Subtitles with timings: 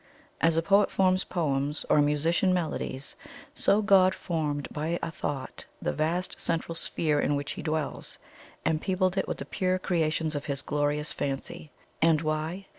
[0.41, 3.15] "As a poet forms poems, or a musician melodies,
[3.53, 8.17] so God formed by a Thought the Vast Central Sphere in which He dwells,
[8.65, 11.69] and peopled it with the pure creations of His glorious fancy.
[12.01, 12.65] And why?